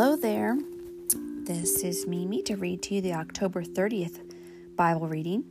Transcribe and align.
Hello 0.00 0.16
there. 0.16 0.56
This 1.44 1.84
is 1.84 2.06
Mimi 2.06 2.40
to 2.44 2.56
read 2.56 2.80
to 2.84 2.94
you 2.94 3.02
the 3.02 3.12
October 3.12 3.62
30th 3.62 4.18
Bible 4.74 5.06
reading 5.06 5.44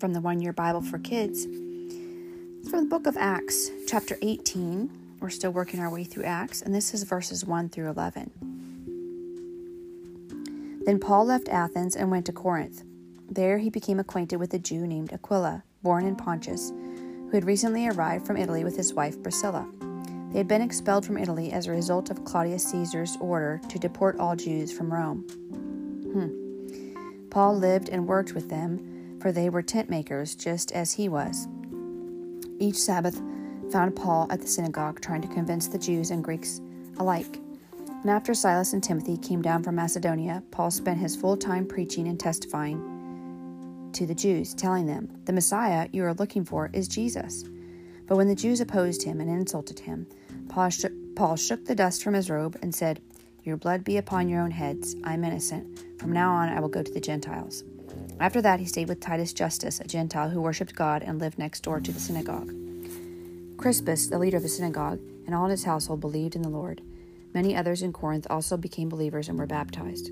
from 0.00 0.12
the 0.12 0.20
One 0.20 0.40
Year 0.40 0.52
Bible 0.52 0.82
for 0.82 0.98
Kids. 0.98 1.44
It's 1.44 2.68
from 2.68 2.80
the 2.80 2.90
book 2.90 3.06
of 3.06 3.16
Acts, 3.16 3.70
chapter 3.86 4.18
18. 4.20 4.90
We're 5.20 5.30
still 5.30 5.52
working 5.52 5.78
our 5.78 5.90
way 5.90 6.02
through 6.02 6.24
Acts, 6.24 6.60
and 6.60 6.74
this 6.74 6.92
is 6.92 7.04
verses 7.04 7.44
1 7.44 7.68
through 7.68 7.88
11. 7.90 8.32
Then 10.84 10.98
Paul 10.98 11.26
left 11.26 11.48
Athens 11.48 11.94
and 11.94 12.10
went 12.10 12.26
to 12.26 12.32
Corinth. 12.32 12.82
There 13.30 13.58
he 13.58 13.70
became 13.70 14.00
acquainted 14.00 14.38
with 14.38 14.52
a 14.54 14.58
Jew 14.58 14.88
named 14.88 15.12
Aquila, 15.12 15.62
born 15.84 16.04
in 16.04 16.16
Pontus, 16.16 16.70
who 16.70 17.30
had 17.30 17.44
recently 17.44 17.86
arrived 17.86 18.26
from 18.26 18.38
Italy 18.38 18.64
with 18.64 18.76
his 18.76 18.92
wife 18.92 19.22
Priscilla. 19.22 19.68
They 20.34 20.40
had 20.40 20.48
been 20.48 20.62
expelled 20.62 21.06
from 21.06 21.16
Italy 21.16 21.52
as 21.52 21.68
a 21.68 21.70
result 21.70 22.10
of 22.10 22.24
Claudius 22.24 22.64
Caesar's 22.64 23.16
order 23.20 23.60
to 23.68 23.78
deport 23.78 24.18
all 24.18 24.34
Jews 24.34 24.72
from 24.72 24.92
Rome. 24.92 25.20
Hmm. 26.12 27.28
Paul 27.30 27.56
lived 27.56 27.88
and 27.88 28.08
worked 28.08 28.34
with 28.34 28.48
them, 28.48 29.16
for 29.20 29.30
they 29.30 29.48
were 29.48 29.62
tent 29.62 29.88
makers 29.88 30.34
just 30.34 30.72
as 30.72 30.92
he 30.92 31.08
was. 31.08 31.46
Each 32.58 32.74
Sabbath 32.74 33.22
found 33.70 33.94
Paul 33.94 34.26
at 34.28 34.40
the 34.40 34.48
synagogue 34.48 35.00
trying 35.00 35.22
to 35.22 35.28
convince 35.28 35.68
the 35.68 35.78
Jews 35.78 36.10
and 36.10 36.24
Greeks 36.24 36.60
alike. 36.98 37.38
And 37.86 38.10
after 38.10 38.34
Silas 38.34 38.72
and 38.72 38.82
Timothy 38.82 39.16
came 39.16 39.40
down 39.40 39.62
from 39.62 39.76
Macedonia, 39.76 40.42
Paul 40.50 40.72
spent 40.72 40.98
his 40.98 41.14
full 41.14 41.36
time 41.36 41.64
preaching 41.64 42.08
and 42.08 42.18
testifying 42.18 43.90
to 43.92 44.04
the 44.04 44.16
Jews, 44.16 44.52
telling 44.52 44.86
them, 44.86 45.16
The 45.26 45.32
Messiah 45.32 45.88
you 45.92 46.02
are 46.02 46.14
looking 46.14 46.44
for 46.44 46.70
is 46.72 46.88
Jesus. 46.88 47.44
But 48.08 48.16
when 48.16 48.26
the 48.26 48.34
Jews 48.34 48.60
opposed 48.60 49.04
him 49.04 49.20
and 49.20 49.30
insulted 49.30 49.78
him, 49.78 50.08
Paul 50.48 50.70
shook, 50.70 50.92
Paul 51.16 51.36
shook 51.36 51.64
the 51.64 51.74
dust 51.74 52.02
from 52.02 52.14
his 52.14 52.30
robe 52.30 52.56
and 52.62 52.74
said, 52.74 53.00
Your 53.42 53.56
blood 53.56 53.84
be 53.84 53.96
upon 53.96 54.28
your 54.28 54.40
own 54.40 54.50
heads. 54.50 54.96
I 55.04 55.14
am 55.14 55.24
innocent. 55.24 56.00
From 56.00 56.12
now 56.12 56.32
on, 56.32 56.48
I 56.48 56.60
will 56.60 56.68
go 56.68 56.82
to 56.82 56.92
the 56.92 57.00
Gentiles. 57.00 57.64
After 58.20 58.40
that, 58.42 58.60
he 58.60 58.66
stayed 58.66 58.88
with 58.88 59.00
Titus 59.00 59.32
Justus, 59.32 59.80
a 59.80 59.84
Gentile 59.84 60.30
who 60.30 60.40
worshipped 60.40 60.74
God 60.74 61.02
and 61.02 61.18
lived 61.18 61.38
next 61.38 61.60
door 61.60 61.80
to 61.80 61.92
the 61.92 62.00
synagogue. 62.00 62.52
Crispus, 63.56 64.06
the 64.06 64.18
leader 64.18 64.36
of 64.36 64.42
the 64.42 64.48
synagogue, 64.48 65.00
and 65.26 65.34
all 65.34 65.44
in 65.44 65.50
his 65.50 65.64
household 65.64 66.00
believed 66.00 66.36
in 66.36 66.42
the 66.42 66.48
Lord. 66.48 66.82
Many 67.32 67.56
others 67.56 67.82
in 67.82 67.92
Corinth 67.92 68.26
also 68.30 68.56
became 68.56 68.88
believers 68.88 69.28
and 69.28 69.38
were 69.38 69.46
baptized. 69.46 70.10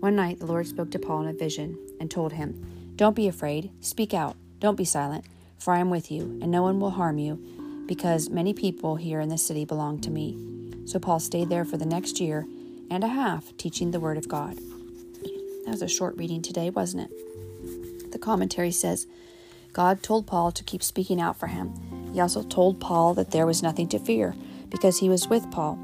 One 0.00 0.16
night, 0.16 0.38
the 0.38 0.46
Lord 0.46 0.66
spoke 0.66 0.90
to 0.92 0.98
Paul 0.98 1.22
in 1.22 1.28
a 1.28 1.32
vision 1.32 1.78
and 2.00 2.10
told 2.10 2.32
him, 2.32 2.94
Don't 2.96 3.16
be 3.16 3.28
afraid. 3.28 3.70
Speak 3.80 4.14
out. 4.14 4.36
Don't 4.60 4.76
be 4.76 4.84
silent, 4.84 5.24
for 5.58 5.74
I 5.74 5.80
am 5.80 5.90
with 5.90 6.10
you, 6.10 6.38
and 6.40 6.50
no 6.50 6.62
one 6.62 6.80
will 6.80 6.90
harm 6.90 7.18
you 7.18 7.55
because 7.86 8.30
many 8.30 8.52
people 8.52 8.96
here 8.96 9.20
in 9.20 9.28
the 9.28 9.38
city 9.38 9.64
belong 9.64 10.00
to 10.00 10.10
me. 10.10 10.36
So 10.86 10.98
Paul 10.98 11.20
stayed 11.20 11.48
there 11.48 11.64
for 11.64 11.76
the 11.76 11.86
next 11.86 12.20
year 12.20 12.46
and 12.90 13.02
a 13.02 13.08
half 13.08 13.56
teaching 13.56 13.90
the 13.90 14.00
Word 14.00 14.18
of 14.18 14.28
God. 14.28 14.56
That 15.64 15.72
was 15.72 15.82
a 15.82 15.88
short 15.88 16.16
reading 16.16 16.42
today, 16.42 16.70
wasn't 16.70 17.10
it? 17.10 18.12
The 18.12 18.18
commentary 18.18 18.70
says 18.70 19.06
God 19.72 20.02
told 20.02 20.26
Paul 20.26 20.52
to 20.52 20.64
keep 20.64 20.82
speaking 20.82 21.20
out 21.20 21.38
for 21.38 21.48
him. 21.48 21.74
He 22.12 22.20
also 22.20 22.42
told 22.42 22.80
Paul 22.80 23.14
that 23.14 23.32
there 23.32 23.46
was 23.46 23.62
nothing 23.62 23.88
to 23.88 23.98
fear 23.98 24.34
because 24.70 25.00
he 25.00 25.08
was 25.08 25.28
with 25.28 25.50
Paul. 25.50 25.78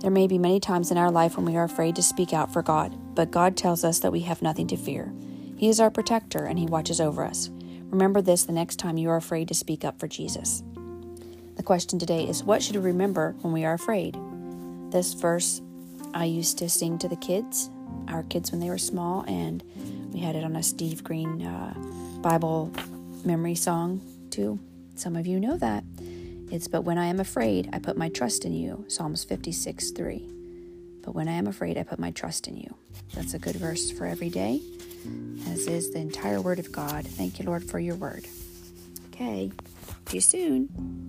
There 0.00 0.10
may 0.10 0.26
be 0.26 0.38
many 0.38 0.60
times 0.60 0.90
in 0.90 0.98
our 0.98 1.10
life 1.10 1.36
when 1.36 1.46
we 1.46 1.56
are 1.56 1.64
afraid 1.64 1.96
to 1.96 2.02
speak 2.02 2.32
out 2.32 2.52
for 2.52 2.62
God, 2.62 2.96
but 3.14 3.30
God 3.30 3.56
tells 3.56 3.84
us 3.84 3.98
that 4.00 4.12
we 4.12 4.20
have 4.20 4.42
nothing 4.42 4.66
to 4.68 4.76
fear. 4.76 5.12
He 5.56 5.68
is 5.68 5.80
our 5.80 5.90
protector 5.90 6.44
and 6.44 6.58
He 6.58 6.66
watches 6.66 7.00
over 7.00 7.24
us. 7.24 7.50
Remember 7.90 8.22
this 8.22 8.44
the 8.44 8.52
next 8.52 8.76
time 8.76 8.96
you 8.96 9.10
are 9.10 9.16
afraid 9.16 9.48
to 9.48 9.54
speak 9.54 9.84
up 9.84 9.98
for 9.98 10.08
Jesus. 10.08 10.62
The 11.58 11.64
question 11.64 11.98
today 11.98 12.22
is 12.22 12.44
what 12.44 12.62
should 12.62 12.76
we 12.76 12.82
remember 12.82 13.34
when 13.40 13.52
we 13.52 13.64
are 13.64 13.74
afraid? 13.74 14.16
This 14.92 15.12
verse 15.12 15.60
I 16.14 16.24
used 16.24 16.56
to 16.58 16.68
sing 16.70 16.98
to 16.98 17.08
the 17.08 17.16
kids, 17.16 17.68
our 18.06 18.22
kids 18.22 18.52
when 18.52 18.60
they 18.60 18.70
were 18.70 18.78
small, 18.78 19.24
and 19.26 19.62
we 20.12 20.20
had 20.20 20.36
it 20.36 20.44
on 20.44 20.54
a 20.54 20.62
Steve 20.62 21.02
Green 21.02 21.44
uh, 21.44 21.74
Bible 22.22 22.72
memory 23.24 23.56
song 23.56 24.00
too. 24.30 24.60
Some 24.94 25.16
of 25.16 25.26
you 25.26 25.40
know 25.40 25.56
that. 25.58 25.82
It's 26.50 26.68
But 26.68 26.82
when 26.82 26.96
I 26.96 27.06
am 27.06 27.18
afraid, 27.18 27.68
I 27.72 27.80
put 27.80 27.96
my 27.96 28.08
trust 28.08 28.44
in 28.44 28.54
you, 28.54 28.84
Psalms 28.86 29.24
56 29.24 29.90
3. 29.90 30.28
But 31.02 31.16
when 31.16 31.26
I 31.26 31.32
am 31.32 31.48
afraid, 31.48 31.76
I 31.76 31.82
put 31.82 31.98
my 31.98 32.12
trust 32.12 32.46
in 32.46 32.56
you. 32.56 32.72
That's 33.14 33.34
a 33.34 33.38
good 33.38 33.56
verse 33.56 33.90
for 33.90 34.06
every 34.06 34.30
day, 34.30 34.62
as 35.48 35.66
is 35.66 35.90
the 35.90 35.98
entire 35.98 36.40
Word 36.40 36.60
of 36.60 36.70
God. 36.70 37.04
Thank 37.04 37.40
you, 37.40 37.46
Lord, 37.46 37.64
for 37.64 37.80
your 37.80 37.96
word. 37.96 38.26
Okay, 39.12 39.50
see 40.06 40.18
you 40.18 40.20
soon. 40.20 41.07